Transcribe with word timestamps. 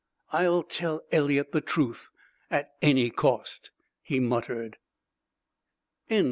"I'll 0.31 0.63
tell 0.63 1.03
Eliot 1.11 1.51
the 1.51 1.61
truth 1.61 2.09
at 2.49 2.71
any 2.81 3.11
cost," 3.11 3.69
he 4.01 4.19
muttered. 4.19 4.77